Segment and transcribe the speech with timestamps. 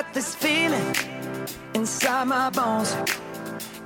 [0.00, 0.94] got this feeling
[1.74, 2.96] inside my bones.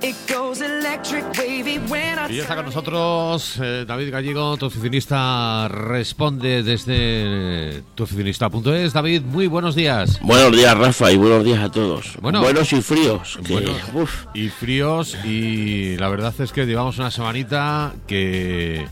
[0.01, 4.67] It goes electric wavy when I Y ya está con nosotros eh, David Gallego, tu
[4.67, 8.93] oficinista responde desde tuoficinista.es.
[8.93, 10.19] David, muy buenos días.
[10.21, 12.17] Buenos días, Rafa, y buenos días a todos.
[12.21, 12.41] Bueno.
[12.41, 13.39] Buenos y fríos.
[13.43, 13.71] que, Bueno.
[13.93, 18.85] uf, Y fríos y la verdad es que llevamos una semanita que,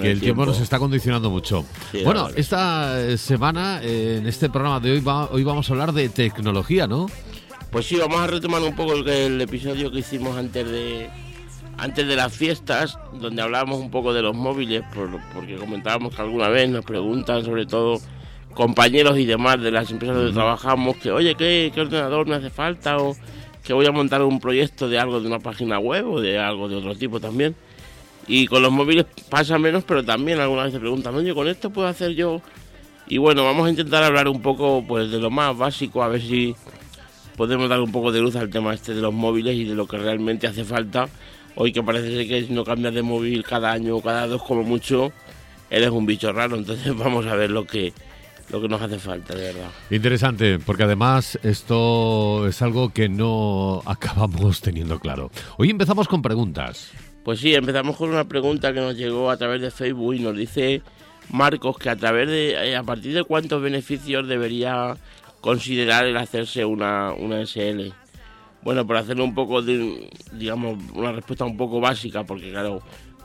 [0.00, 1.64] que el tiempo nos está condicionando mucho.
[1.92, 5.72] Sí, bueno, esta eh, semana eh, en este programa de hoy, va- hoy vamos a
[5.72, 7.06] hablar de tecnología, ¿no?
[7.70, 11.08] Pues sí, vamos a retomar un poco el, el episodio que hicimos antes de
[11.78, 16.20] antes de las fiestas, donde hablábamos un poco de los móviles, por- porque comentábamos que
[16.20, 17.98] alguna vez nos preguntan, sobre todo
[18.54, 22.50] compañeros y demás de las empresas donde trabajamos, que oye, ¿qué, qué ordenador me hace
[22.50, 22.98] falta?
[22.98, 23.16] O
[23.62, 26.68] que voy a montar un proyecto de algo de una página web o de algo
[26.68, 27.54] de otro tipo también.
[28.26, 31.70] Y con los móviles pasa menos, pero también alguna vez te preguntan, oye, ¿con esto
[31.70, 32.40] puedo hacer yo?
[33.08, 36.22] Y bueno, vamos a intentar hablar un poco pues de lo más básico, a ver
[36.22, 36.54] si
[37.36, 39.86] podemos dar un poco de luz al tema este de los móviles y de lo
[39.86, 41.08] que realmente hace falta.
[41.56, 44.42] Hoy que parece ser que si no cambias de móvil cada año o cada dos
[44.42, 45.12] como mucho,
[45.70, 46.56] eres un bicho raro.
[46.56, 47.92] Entonces vamos a ver lo que,
[48.50, 49.70] lo que nos hace falta, de verdad.
[49.90, 55.30] Interesante, porque además esto es algo que no acabamos teniendo claro.
[55.56, 56.92] Hoy empezamos con preguntas.
[57.24, 60.36] Pues sí, empezamos con una pregunta que nos llegó a través de Facebook y nos
[60.36, 60.82] dice
[61.30, 64.96] Marcos que a través de eh, a partir de cuántos beneficios debería
[65.40, 67.92] considerar el hacerse una, una SL.
[68.62, 72.82] Bueno, por hacerle un poco de, digamos, una respuesta un poco básica, porque claro,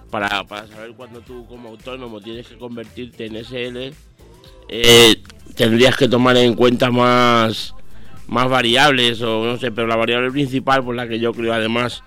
[0.10, 3.94] para, para saber cuándo tú como autónomo tienes que convertirte en SL,
[4.70, 5.22] eh,
[5.56, 7.76] tendrías que tomar en cuenta más,
[8.28, 12.02] más variables o no sé, pero la variable principal por la que yo creo además,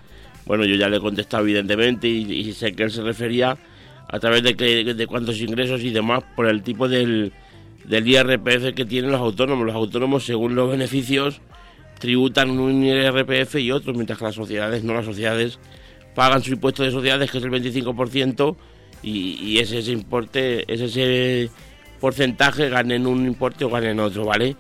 [0.49, 3.59] bueno, yo ya le he contestado evidentemente y, sé que él se refería
[4.09, 7.35] a través de, que, de cuántos ingresos y demás por el tipo del,
[7.85, 9.67] del IRPF que tienen los autónomos.
[9.67, 11.43] Los autónomos, según los beneficios,
[11.99, 15.59] tributan un IRPF y otro, mientras que las sociedades no, las sociedades
[16.15, 18.57] pagan su impuesto de sociedades, que es el 25%,
[19.03, 21.51] y, y es ese importe, es ese
[22.01, 24.57] porcentaje, ganen un importe o ganen otro, ¿vale?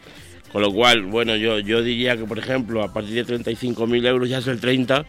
[0.52, 4.28] Con lo cual, bueno, yo, yo diría que, por ejemplo, a partir de 35.000 euros
[4.28, 5.06] ya es el 30,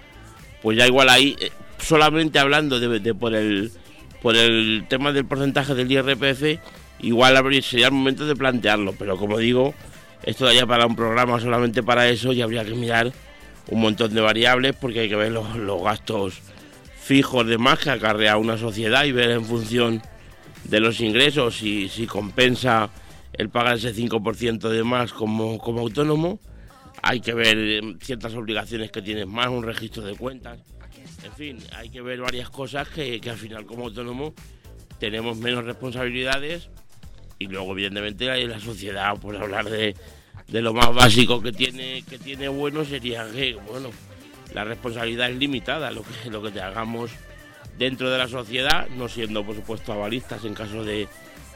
[0.62, 3.72] pues ya igual ahí, eh, solamente hablando de, por el
[4.22, 6.59] por el tema del porcentaje del IRPF,
[7.00, 9.74] igual sería el momento de plantearlo, pero como digo,
[10.24, 13.14] esto daría para un programa solamente para eso y habría que mirar
[13.69, 16.42] un montón de variables porque hay que ver los, los gastos
[17.02, 20.02] fijos de más que acarrea una sociedad y ver en función
[20.66, 22.90] de los ingresos si, si compensa
[23.34, 26.40] el pagar ese 5% de más como, como autónomo.
[27.09, 30.59] Hay que ver eh, ciertas obligaciones que tienes más, un registro de cuentas.
[31.24, 34.36] En fin, hay que ver varias cosas que, que al final como autónomo
[35.00, 36.69] tenemos menos responsabilidades
[37.40, 39.96] y luego evidentemente la, la sociedad, por hablar de,
[40.50, 43.90] de lo más básico que tiene, que tiene bueno sería que, bueno,
[44.53, 47.09] la responsabilidad es limitada, lo que, lo que te hagamos
[47.80, 51.08] dentro de la sociedad, no siendo por supuesto avalistas en caso de,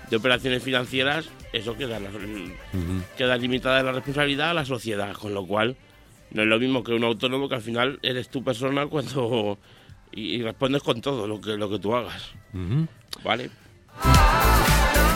[0.09, 2.09] de operaciones financieras, eso queda, la-
[3.17, 5.75] queda limitada la responsabilidad a la sociedad, con lo cual
[6.31, 9.57] no es lo mismo que un autónomo que al final eres tu persona cuando
[10.11, 12.31] y, y respondes con todo lo que lo que tú hagas,
[13.23, 13.49] ¿vale?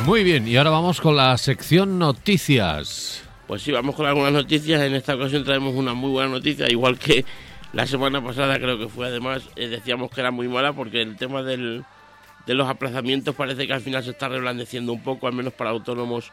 [0.05, 3.23] Muy bien, y ahora vamos con la sección noticias.
[3.47, 4.81] Pues sí, vamos con algunas noticias.
[4.81, 7.25] En esta ocasión traemos una muy buena noticia, igual que
[7.73, 9.07] la semana pasada creo que fue.
[9.07, 11.83] Además, eh, decíamos que era muy mala porque el tema del,
[12.47, 15.69] de los aplazamientos parece que al final se está reblandeciendo un poco, al menos para
[15.69, 16.31] autónomos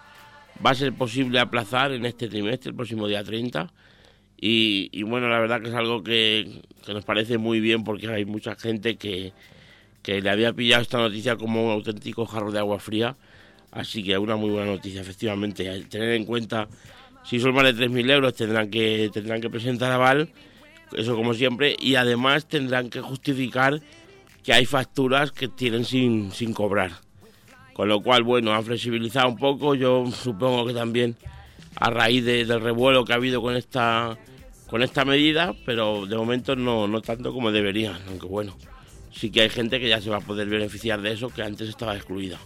[0.64, 3.72] va a ser posible aplazar en este trimestre, el próximo día 30.
[4.46, 8.54] Y, bueno, la verdad que es algo que, nos parece muy bien porque hay mucha
[8.56, 9.32] gente que,
[10.02, 13.16] que le había pillado esta noticia como un auténtico jarro de agua fría.
[13.72, 15.64] Así que una muy buena noticia, efectivamente.
[15.88, 16.68] Tener en cuenta,
[17.24, 20.30] si son más de 3.000 euros, tendrán que, tendrán que presentar aval,
[20.92, 23.80] eso como siempre, y además tendrán que justificar
[24.44, 26.92] que hay facturas que tienen sin, sin cobrar.
[27.72, 29.74] Con lo cual, bueno, han flexibilizado un poco.
[29.74, 31.16] Yo supongo que también
[31.76, 34.16] a raíz de- del revuelo que ha habido con esta
[34.68, 38.56] con esta medida, pero de momento no, no tanto como deberían, aunque bueno,
[39.12, 41.68] sí que hay gente que ya se va a poder beneficiar de eso que antes
[41.68, 42.38] estaba excluida.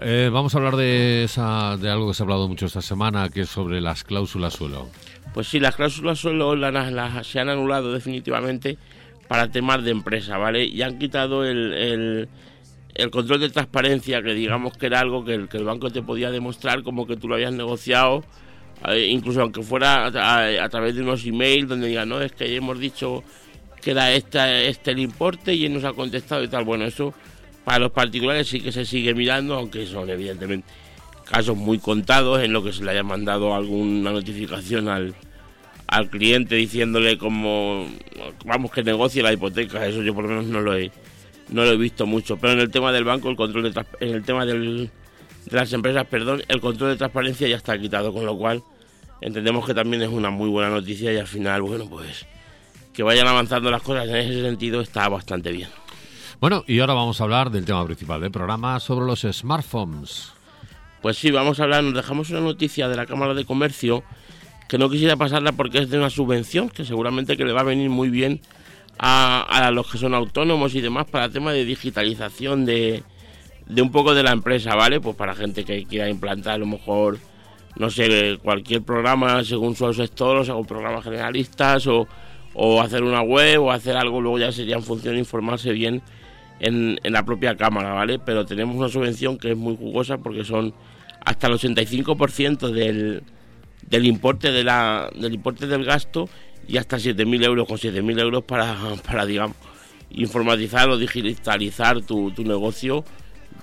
[0.00, 3.28] Eh, vamos a hablar de, esa, de algo que se ha hablado mucho esta semana,
[3.28, 4.88] que es sobre las cláusulas suelo.
[5.34, 8.76] Pues sí, las cláusulas suelo las- las- se han anulado definitivamente
[9.28, 10.64] para temas de empresa, ¿vale?
[10.64, 12.28] Y han quitado el, el-
[13.10, 16.32] control de transparencia, que digamos que era algo que el, que el banco te podía
[16.32, 18.24] demostrar como que tú lo habías negociado,
[18.88, 22.78] eh, incluso aunque fuera a, través de unos emails donde digan, no, es que hemos
[22.80, 23.22] dicho
[23.80, 26.64] que era esta, este el importe y él nos ha contestado y tal.
[26.64, 27.14] Bueno, eso
[27.64, 30.66] para los particulares sí que se sigue mirando, aunque son evidentemente
[31.24, 35.14] casos muy contados en lo que se le haya mandado alguna notificación al,
[35.86, 37.86] al cliente diciéndole como
[38.44, 40.90] vamos que negocie la hipoteca eso yo por lo menos no lo he
[41.50, 42.36] no lo he visto mucho.
[42.36, 44.90] Pero en el tema del banco el control de en el tema del,
[45.46, 48.62] de las empresas perdón el control de transparencia ya está quitado con lo cual
[49.20, 52.26] entendemos que también es una muy buena noticia y al final bueno pues
[52.92, 54.08] que vayan avanzando las cosas.
[54.08, 55.68] En ese sentido está bastante bien.
[56.40, 60.32] Bueno y ahora vamos a hablar del tema principal del programa sobre los smartphones.
[61.02, 64.02] Pues sí vamos a hablar nos dejamos una noticia de la cámara de comercio
[64.68, 67.64] que no quisiera pasarla porque es de una subvención que seguramente que le va a
[67.64, 68.40] venir muy bien
[68.98, 73.02] a, los que son autónomos y demás para el tema de digitalización de,
[73.66, 75.00] de un poco de la empresa, ¿vale?
[75.00, 77.18] Pues para gente que quiera implantar a lo mejor,
[77.76, 82.06] no sé, cualquier programa según su sector, o sea, programas generalistas o,
[82.54, 86.02] o hacer una web o hacer algo, luego ya sería en función de informarse bien
[86.60, 88.18] en, en la propia cámara, ¿vale?
[88.18, 90.74] Pero tenemos una subvención que es muy jugosa porque son
[91.24, 93.22] hasta el 85% del
[93.88, 96.28] del importe de la, del importe del gasto
[96.66, 98.76] y hasta 7.000 euros con 7.000 euros para,
[99.06, 99.56] para digamos
[100.10, 103.04] informatizar o digitalizar tu, tu negocio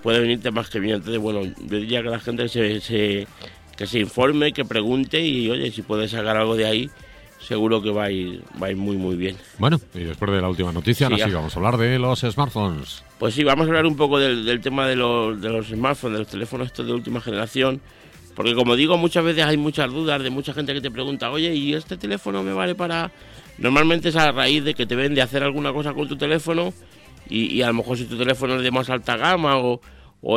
[0.04, 3.28] puede venirte más que bien entonces bueno yo diría que la gente se, se,
[3.76, 6.90] que se informe que pregunte y oye si puede sacar algo de ahí
[7.46, 9.38] seguro que va a ir, va a ir muy muy bien.
[9.60, 13.04] Bueno, y después de la última noticia, ahora sí vamos a hablar de los smartphones.
[13.20, 16.14] Pues sí, vamos a hablar un poco del, del tema de los, de los smartphones,
[16.14, 17.82] de los teléfonos estos de última generación.
[18.36, 21.56] Porque como digo, muchas veces hay muchas dudas de mucha gente que te pregunta, oye,
[21.56, 23.12] ¿y este teléfono me vale para...?
[23.58, 26.74] Normalmente es a raíz de que te ven de hacer alguna cosa con tu teléfono
[27.30, 29.80] y, a lo mejor si tu teléfono es de más alta gama o,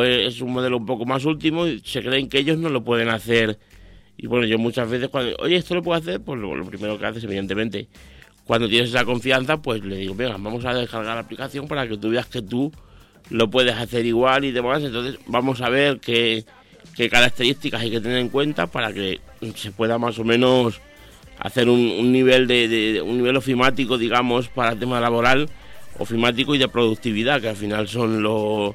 [0.03, 3.59] es un modelo un poco más último, se creen que ellos no lo pueden hacer.
[4.17, 6.21] Y bueno, yo muchas veces cuando, oye, ¿esto lo puedo hacer?
[6.21, 7.89] Pues lo, lo primero que haces, evidentemente,
[8.45, 11.97] cuando tienes esa confianza, pues le digo, venga, vamos a descargar la aplicación para que
[11.97, 12.71] tú veas que tú
[13.31, 14.83] lo puedes hacer igual y demás.
[14.83, 16.45] Entonces vamos a ver que
[16.97, 19.21] qué características hay que tener en cuenta para que
[19.55, 20.81] se pueda más o menos
[21.39, 25.49] hacer un, nivel de, un nivel ofimático, digamos, para el tema laboral,
[25.99, 28.75] ofimático y de productividad, que al final son los,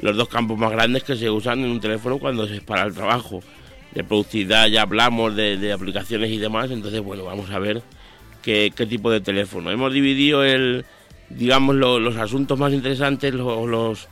[0.00, 2.84] los dos campos más grandes que se usan en un teléfono cuando se es para
[2.84, 3.40] el trabajo.
[3.92, 7.82] De productividad ya hablamos de, aplicaciones y demás, entonces bueno, vamos a ver
[8.42, 9.70] qué, tipo de teléfono.
[9.70, 10.84] Hemos dividido el,
[11.30, 14.08] digamos, los asuntos más interesantes, los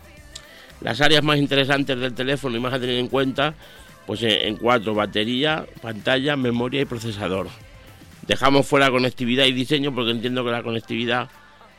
[0.83, 3.55] las áreas más interesantes del teléfono y más a tener en cuenta,
[4.07, 7.49] pues en, cuatro, batería, pantalla, memoria y procesador.
[8.27, 11.29] Dejamos fuera conectividad y diseño porque entiendo que la conectividad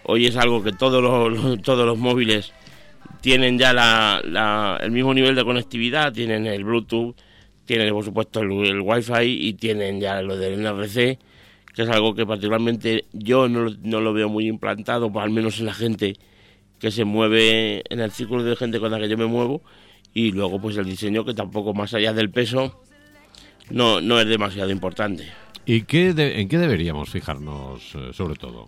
[0.03, 2.53] hoy es algo que todos los, todos los móviles
[3.21, 7.15] tienen ya la, el mismo nivel de conectividad, tienen el Bluetooth,
[7.65, 11.19] tienen por supuesto el, el Wi-Fi y tienen ya lo del NRC,
[11.73, 15.59] que es algo que particularmente yo no, no lo veo muy implantado, pues al menos
[15.59, 16.17] en la gente
[16.83, 19.62] que se mueve en el círculo de gente con la que yo me muevo
[20.13, 22.83] y luego pues el diseño que tampoco más allá del peso
[23.69, 25.31] no, no es demasiado importante.
[25.65, 28.68] ¿Y qué en qué deberíamos fijarnos eh, sobre todo?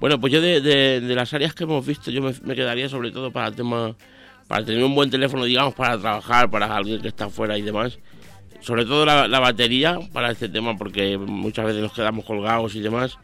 [0.00, 3.30] Bueno, pues yo de, de, las áreas que hemos visto yo me, quedaría sobre todo
[3.30, 3.94] para el tema,
[4.48, 8.00] para tener un buen teléfono, digamos, para trabajar, para alguien que está afuera y demás.
[8.58, 12.80] Sobre todo la, la batería para este tema porque muchas veces nos quedamos colgados y
[12.80, 13.20] demás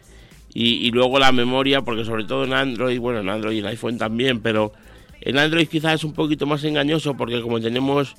[0.54, 3.98] y, luego la memoria, porque sobre todo en Android, bueno, en Android y en iPhone
[3.98, 4.72] también, pero
[5.20, 8.14] en Android quizás es un poquito más engañoso porque como tenemos,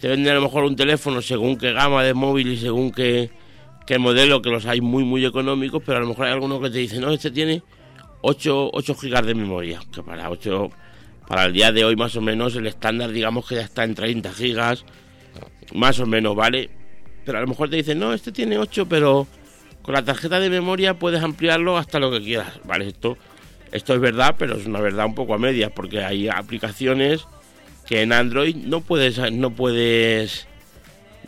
[0.00, 3.30] te venden a lo mejor un teléfono según qué gama de móvil y según qué,
[3.86, 6.70] qué modelo, que los hay muy, muy económicos, pero a lo mejor hay algunos que
[6.70, 7.62] te dicen, no, este tiene
[8.22, 10.70] 8, 8 gigas de memoria, que para 8,
[11.26, 13.94] para el día de hoy más o menos el estándar digamos que ya está en
[13.94, 14.84] 30 gigas,
[15.74, 16.70] más o menos, ¿vale?
[17.24, 19.26] Pero a lo mejor te dicen, no, este tiene 8, pero
[19.84, 22.88] con la tarjeta de memoria puedes ampliarlo hasta lo que quieras, ¿vale?
[22.88, 23.18] Esto,
[23.70, 27.26] esto es verdad, pero es una verdad un poco a medias, porque hay aplicaciones
[27.86, 30.48] que en Android no puedes, no puedes,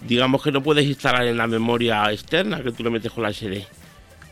[0.00, 3.30] digamos que no puedes instalar en la memoria externa que tú lo metes con la
[3.30, 3.66] SD.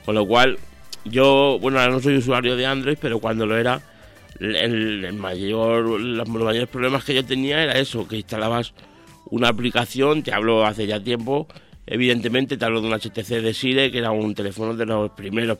[0.06, 0.58] Con lo cual,
[1.04, 3.82] yo, bueno, ahora no soy usuario de Android, pero cuando lo era,
[4.40, 8.72] el, mayor, los mayores problemas que yo tenía era eso, que instalabas
[9.26, 11.46] una aplicación, te hablo hace ya tiempo,
[11.86, 15.58] Evidentemente te hablo de un HTC de Sire, que era un teléfono de los primeros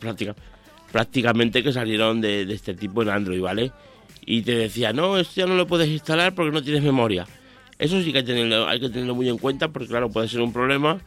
[0.91, 3.73] prácticamente que salieron de, este tipo en Android, ¿vale?
[4.25, 7.27] Y te decía, no, esto ya no lo puedes instalar porque no tienes memoria.
[7.79, 10.29] Eso sí que hay que tenerlo, hay que tenerlo muy en cuenta porque claro, puede
[10.29, 10.99] ser un problema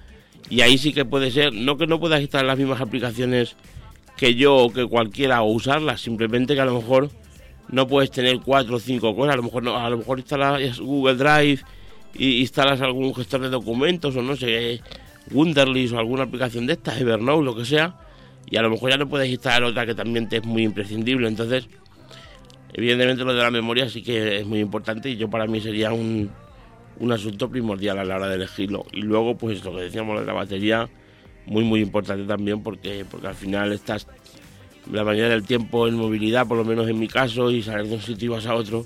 [0.50, 3.56] y ahí sí que puede ser, no que no puedas instalar las mismas aplicaciones
[4.18, 7.10] que yo o que cualquiera o usarlas, simplemente que a lo mejor
[7.70, 10.80] no puedes tener cuatro o cinco cosas, a lo mejor no, a lo mejor instalas
[10.80, 11.62] Google Drive
[12.14, 14.82] y instalas algún gestor de documentos o no sé,
[15.32, 17.96] Wunderlist o alguna aplicación de estas, Evernote, lo que sea,
[18.50, 21.28] y a lo mejor ya no puedes instalar otra que también te es muy imprescindible.
[21.28, 21.68] Entonces,
[22.74, 25.92] evidentemente lo de la memoria sí que es muy importante y yo para mí sería
[25.92, 26.32] un,
[27.00, 28.86] un asunto primordial a la hora de elegirlo.
[28.94, 30.90] Y luego, pues lo que decíamos de la batería,
[31.46, 34.08] muy muy importante también porque, porque al final estás
[34.92, 37.96] la mayoría del tiempo en movilidad, por lo menos en mi caso, y salir de
[37.96, 38.86] un sitio y vas a otro.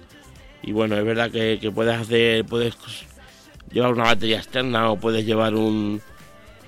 [0.64, 2.76] Y bueno, es verdad que, que puedes hacer, puedes
[3.72, 6.02] llevar una batería externa o puedes llevar un,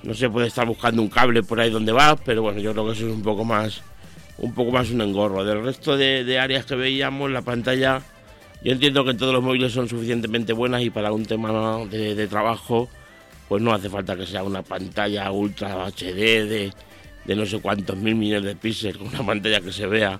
[0.04, 2.86] no sé, puedes estar buscando un cable por ahí donde vas, pero bueno, yo creo
[2.86, 3.82] que eso es un poco más,
[4.38, 5.44] un poco más un engorro.
[5.46, 8.02] Del resto de, áreas que veíamos, la pantalla,
[8.64, 12.90] yo entiendo que todos los móviles son suficientemente buenas y para un tema de, trabajo,
[13.48, 16.74] pues no hace falta que sea una pantalla ultra HD de,
[17.26, 20.20] de no sé cuántos mil millones de píxeles, una pantalla que se vea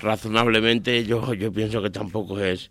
[0.00, 2.70] razonablemente, yo, yo pienso que tampoco es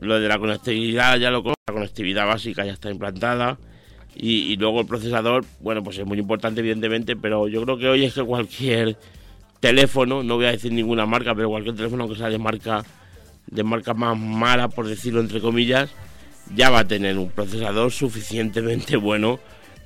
[0.00, 3.58] lo de la conectividad, ya lo la conectividad básica ya está implantada.
[4.16, 8.04] Y, luego el procesador, bueno, pues es muy importante evidentemente, pero yo creo que hoy
[8.04, 8.96] es que cualquier
[9.58, 12.84] teléfono, no voy a decir ninguna marca, pero cualquier teléfono que sea de marca,
[13.48, 15.90] de marca más mala, por decirlo entre comillas,
[16.54, 19.40] ya va a tener un procesador suficientemente bueno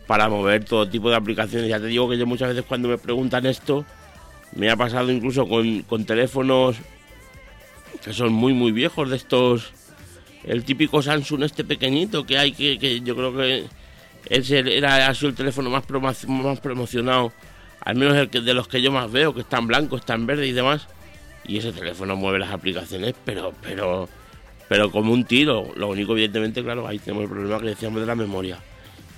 [0.07, 1.69] para mover todo tipo de aplicaciones.
[1.69, 3.87] Ya te digo que yo muchas veces cuando me preguntan esto,
[4.55, 6.77] me ha pasado incluso con, con teléfonos
[8.05, 9.73] que son muy muy viejos de estos
[10.45, 13.67] el típico Samsung este pequeñito que hay que yo creo que
[14.27, 17.33] ese era ha sido el teléfono más, promo, más promocionado
[17.81, 20.49] al menos el que, de los que yo más veo que están blancos están verdes
[20.49, 20.89] y demás.
[21.47, 24.09] Y ese teléfono mueve las aplicaciones pero pero
[24.69, 25.73] pero como un tiro.
[25.77, 28.59] Lo único evidentemente claro ahí tenemos el problema que decíamos de la memoria.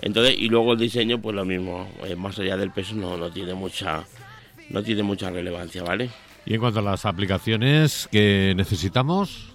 [0.00, 1.88] Entonces y luego el diseño pues lo mismo.
[2.04, 4.04] Eh, más allá del peso no, no tiene mucha
[4.68, 6.10] no tiene mucha relevancia vale
[6.46, 9.50] y en cuanto a las aplicaciones que necesitamos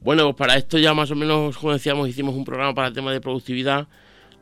[0.00, 2.94] bueno, pues para esto ya más o menos, como decíamos, hicimos un programa para el
[2.94, 3.88] tema de productividad.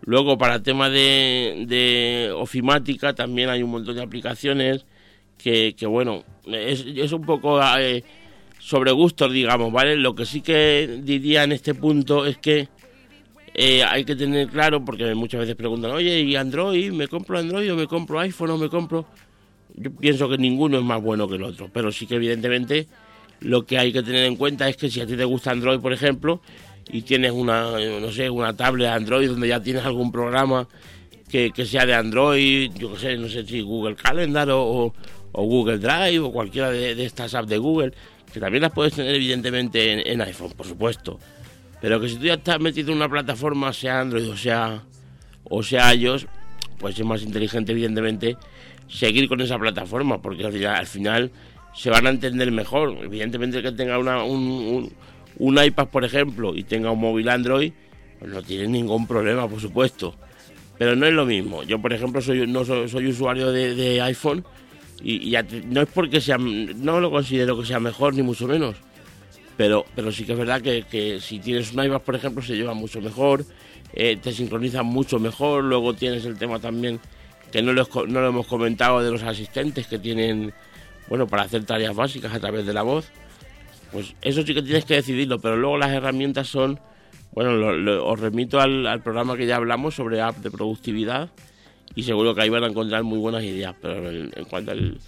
[0.02, 4.84] Luego, para el tema de, de ofimática, también hay un montón de aplicaciones
[5.38, 8.02] que, bueno, es, es, un poco eh,
[8.58, 9.96] sobre gustos, digamos, ¿vale?
[9.96, 12.68] Lo que sí que diría en este punto es que
[13.54, 16.92] eh, hay que tener claro, porque muchas veces preguntan, oye, ¿y Android?
[16.92, 19.06] ¿Me compro Android o me compro iPhone o me compro...?
[19.74, 22.86] Yo pienso que ninguno es más bueno que el otro, pero sí que evidentemente
[23.40, 25.80] lo que hay que tener en cuenta es que si a ti te gusta Android,
[25.80, 26.40] por ejemplo,
[26.88, 30.68] y tienes una, no sé, una tablet Android donde ya tienes algún programa
[31.28, 34.94] que, que sea de Android, yo qué sé, no sé si Google Calendar o,
[35.32, 37.92] o Google Drive o cualquiera de, estas apps de Google,
[38.32, 41.18] que también las puedes tener evidentemente en, iPhone, por supuesto.
[41.80, 44.82] Pero que si tú ya estás metido en una plataforma, sea Android o sea,
[45.44, 46.26] o sea iOS,
[46.78, 48.36] pues es más inteligente evidentemente
[48.88, 51.30] seguir con esa plataforma, porque al final, al final
[51.74, 52.96] se van a entender mejor.
[53.02, 54.92] Evidentemente que tenga una, un, un,
[55.38, 57.72] un, iPad, por ejemplo, y tenga un móvil Android,
[58.18, 60.14] pues no tiene ningún problema, por supuesto.
[60.78, 61.62] Pero no es lo mismo.
[61.62, 64.44] Yo, por ejemplo, soy, no soy, soy usuario de, iPhone
[65.02, 65.34] y,
[65.66, 68.76] no es porque sea, no lo considero que sea mejor, ni mucho menos.
[69.56, 72.74] Pero, pero sí que es verdad que, si tienes un iPad, por ejemplo, se lleva
[72.74, 73.44] mucho mejor,
[73.94, 75.64] eh, te sincroniza mucho mejor.
[75.64, 77.00] Luego tienes el tema también
[77.50, 80.52] que no no lo hemos comentado de los asistentes que tienen
[81.08, 83.08] bueno, para hacer tareas básicas a través de la voz,
[83.96, 86.78] pues eso sí que tienes que decidirlo, pero luego las herramientas son,
[87.32, 91.30] bueno, lo, lo, os remito al, al, programa que ya hablamos sobre app de productividad
[91.94, 94.98] y seguro que ahí van a encontrar muy buenas ideas, pero en, en cuanto al,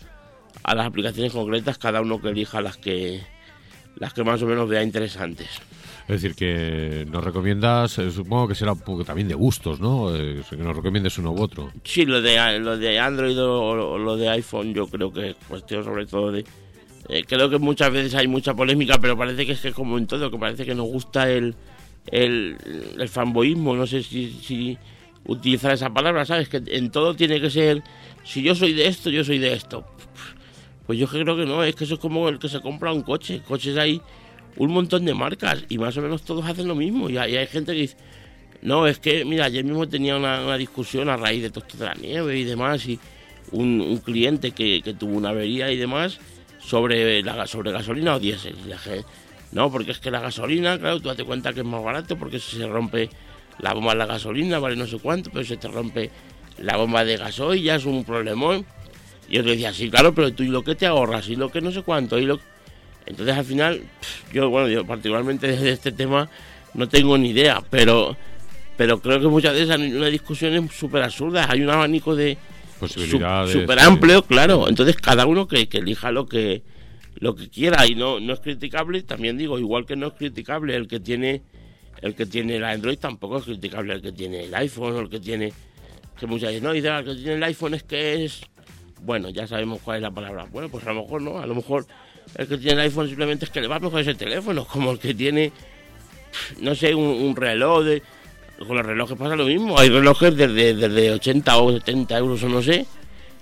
[0.63, 3.21] a las aplicaciones concretas, cada uno que elija las que,
[3.97, 5.49] las que más o menos vea interesantes.
[6.09, 10.17] Es decir, que nos recomiendas, eh, supongo que será un poco también de gustos, ¿no?
[10.17, 11.71] Eh, que nos recomiendes uno u otro.
[11.85, 15.37] Sí, lo de, lo de Android o, o lo de iPhone yo creo que es
[15.47, 16.47] cuestión sobre todo de...
[17.09, 20.07] Eh, creo que muchas veces hay mucha polémica, pero parece que es que como en
[20.07, 21.55] todo, que parece que nos gusta el,
[22.07, 22.57] el,
[22.99, 24.79] el fanboísmo, no sé si, si
[25.25, 26.49] utilizar esa palabra, ¿sabes?
[26.49, 27.83] Que en todo tiene que ser,
[28.25, 29.87] si yo soy de esto, yo soy de esto.
[30.87, 33.03] Pues yo creo que no, es que eso es como el que se compra un
[33.03, 34.01] coche, coches ahí
[34.57, 37.09] un montón de marcas y más o menos todos hacen lo mismo.
[37.09, 37.97] Y hay, hay gente que dice,
[38.63, 41.85] no, es que, mira, ayer mismo tenía una, discusión a raíz de todo esto de
[41.87, 42.99] la nieve y demás, y
[43.53, 46.19] un, un cliente que, que, tuvo una avería y demás
[46.59, 48.57] sobre, la, sobre gasolina o diésel.
[49.53, 52.39] No, porque es que la gasolina, claro, tú date cuenta que es más barato porque
[52.39, 53.09] si se rompe
[53.59, 56.11] la bomba de la gasolina, vale no sé cuánto, pero se te rompe
[56.59, 58.67] la bomba de gasoil, ya es un problemón.
[59.29, 61.61] Y le decía, sí, claro, pero tú y lo que te ahorras y lo que
[61.61, 62.41] no sé cuánto y lo
[63.09, 63.83] entonces al final,
[64.35, 66.29] yo, bueno, yo particularmente de este tema
[66.75, 68.17] no tengo ni idea, pero,
[68.77, 72.37] pero creo que muchas veces hay una discusión súper absurda, hay un abanico de
[72.79, 76.63] posibilidades súper amplio, claro, entonces cada uno que, que, elija lo que
[77.17, 77.87] lo que quiera.
[77.87, 81.43] Y no, no es criticable, también digo, igual que no es criticable el que tiene
[82.01, 85.09] el que tiene el Android, tampoco es criticable el que tiene el iPhone o el
[85.09, 85.53] que tiene
[86.19, 88.43] que muchas veces no, y el que tiene el iPhone es que es
[89.03, 90.47] bueno, ya sabemos cuál es la palabra.
[90.51, 91.87] Bueno, pues a lo mejor no, a lo mejor
[92.37, 94.99] el que tiene el iPhone simplemente es que le va mejor ese teléfono, como el
[94.99, 95.53] que tiene,
[96.61, 98.03] no sé, un, un reloj de...
[98.67, 99.79] con los relojes pasa lo mismo.
[99.79, 102.87] Hay relojes desde, desde 80 o 70 euros o no sé.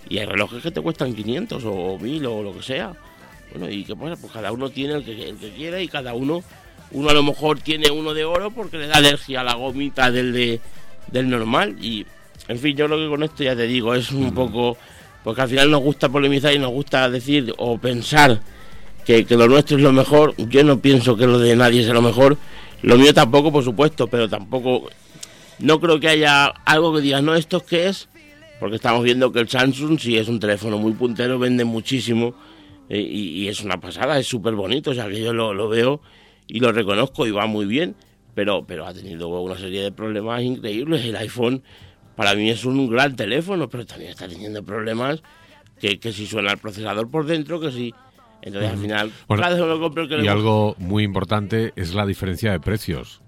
[0.09, 2.93] Y hay relojes que te cuestan 500 o 1000 o lo que sea.
[3.51, 4.17] Bueno, ¿y qué pasa?
[4.21, 6.43] Pues cada uno tiene el que, el que quiera y cada uno,
[6.93, 10.11] uno a lo mejor tiene uno de oro porque le da alergia a la gomita
[10.11, 10.61] del, de,
[11.11, 11.77] del normal.
[11.81, 12.07] Y,
[12.49, 14.77] en fin, yo lo que con esto ya te digo, es un poco,
[15.25, 18.41] porque al final nos gusta polemizar y nos gusta decir o pensar
[19.05, 20.35] que, que lo nuestro es lo mejor.
[20.37, 22.37] Yo no pienso que lo de nadie sea lo mejor.
[22.83, 24.89] Lo mío tampoco, por supuesto, pero tampoco,
[25.59, 28.09] no creo que haya algo que digas, no, ¿esto qué es?
[28.61, 32.35] Porque estamos viendo que el Samsung, si es un teléfono muy puntero, vende muchísimo
[32.89, 35.69] eh, y, y es una pasada, es súper bonito, o sea que yo lo, lo
[35.69, 36.01] veo
[36.47, 37.97] y lo reconozco y va muy bien,
[38.35, 41.05] pero, pero ha tenido una serie de problemas increíbles.
[41.05, 41.63] El iPhone
[42.17, 45.23] para mí es un gran teléfono, pero también está teniendo problemas
[45.81, 47.95] que, que si suena el procesador por dentro, que si...
[48.43, 51.95] Entonces al final, Bueno, cada vez uno compra el que Y algo muy importante es
[51.95, 53.21] la diferencia de precios.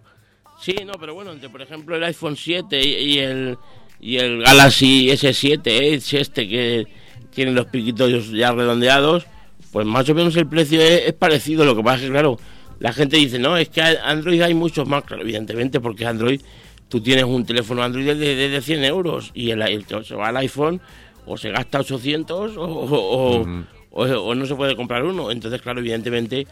[0.60, 3.58] Sí, no, pero bueno, entre por ejemplo el iPhone 7 y, y el
[4.00, 6.86] y el Galaxy S7 Edge este que
[7.32, 9.26] tiene los piquitos ya redondeados,
[9.72, 11.64] pues más o menos el precio es, es parecido.
[11.64, 12.38] Lo que pasa es que claro,
[12.80, 16.40] la gente dice, no, es que Android hay muchos más, claro, evidentemente, porque Android,
[16.88, 20.14] tú tienes un teléfono Android de, de, de 100 euros y el, el que se
[20.14, 20.80] va al iPhone
[21.26, 23.46] o se gasta 800 o, o, o-
[23.90, 25.30] o- o no se puede comprar uno.
[25.30, 26.46] Entonces, claro, evidentemente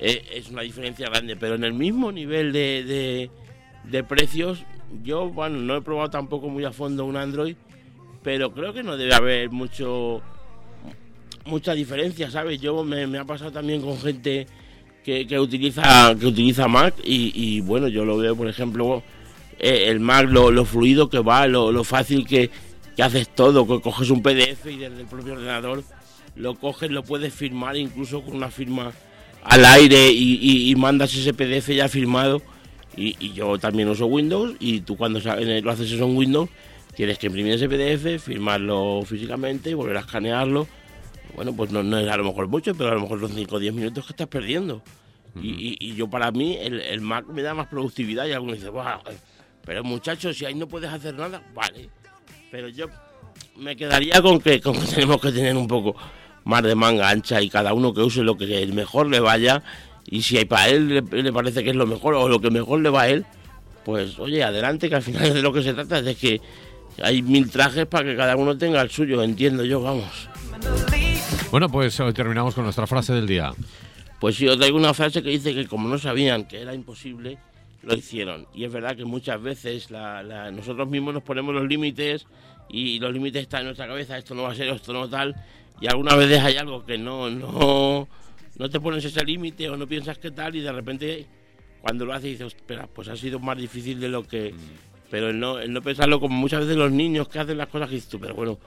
[0.00, 3.30] eh, es una diferencia grande, pero en el mismo nivel de, de,
[3.84, 4.64] de precios,
[5.02, 7.56] yo, bueno, no he probado tampoco muy a fondo un Android,
[8.22, 10.22] pero creo que no debe haber mucho
[11.46, 12.60] mucha diferencia, ¿sabes?
[12.60, 14.46] Yo me, me ha pasado también con gente
[15.04, 19.02] que, que utiliza que utiliza Mac y, y, bueno, yo lo veo, por ejemplo,
[19.58, 22.50] eh, el Mac, lo, lo fluido que va, lo, lo fácil que,
[22.96, 25.82] que haces todo, que coges un PDF y desde el propio ordenador
[26.36, 28.92] lo coges, lo puedes firmar incluso con una firma
[29.42, 32.42] al aire y, y- y mandas ese PDF ya firmado.
[32.98, 36.48] Y, y yo también uso Windows y tú cuando lo haces eso en Windows
[36.96, 40.66] tienes que imprimir ese PDF, firmarlo físicamente y volver a escanearlo.
[41.36, 43.56] Bueno, pues no, no es a lo mejor mucho, pero a lo mejor son 5
[43.56, 44.82] o 10 minutos que estás perdiendo.
[45.40, 48.56] y, y- y yo para mí el, el Mac me da más productividad y algunos
[48.56, 48.98] dicen, "Buah,
[49.64, 51.90] pero muchachos, si ahí no puedes hacer nada, vale.
[52.50, 52.86] Pero yo
[53.56, 55.94] me quedaría con que, con que tenemos que tener un poco
[56.44, 59.62] más de manga ancha y cada uno que use lo que el mejor le vaya.
[60.10, 62.80] Y si para él le, le parece que es lo mejor o lo que mejor
[62.80, 63.24] le va a él,
[63.84, 66.40] pues oye, adelante, que al final de lo que se trata es de que
[67.02, 70.28] hay mil trajes para que cada uno tenga el suyo, entiendo yo, vamos.
[71.50, 73.52] Bueno, pues hoy terminamos con nuestra frase del día.
[74.20, 77.38] Pues sí, os traigo una frase que dice que como no sabían que era imposible,
[77.82, 78.46] lo hicieron.
[78.54, 82.26] Y es verdad que muchas veces la- la- nosotros mismos nos ponemos los límites
[82.68, 85.34] y los límites están en nuestra cabeza, esto no va a ser, esto no tal,
[85.80, 88.08] y algunas veces hay algo que no, no,
[88.58, 91.26] no te pones ese límite o no piensas que tal y de repente
[91.80, 94.54] cuando lo haces dices, espera, pues ha sido más difícil de lo que...
[95.10, 97.88] Pero el no, el no pensarlo como muchas veces los niños que hacen las cosas
[97.88, 98.58] que dices tú, pero bueno,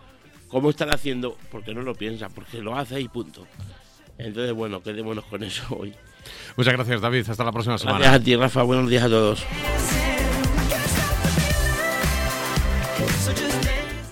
[0.48, 1.38] ¿cómo están haciendo?
[1.52, 3.46] Porque no lo piensan, porque lo hace y punto.
[4.18, 5.94] Entonces, bueno, quedémonos con eso hoy.
[6.56, 7.30] Muchas gracias, David.
[7.30, 8.00] Hasta la próxima semana.
[8.00, 8.64] Gracias a ti, Rafa.
[8.64, 9.46] Buenos días a todos.